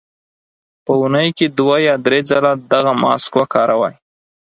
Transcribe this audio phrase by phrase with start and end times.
[0.85, 3.95] په اونۍ کې دوه یا درې ځله دغه ماسک وکاروئ.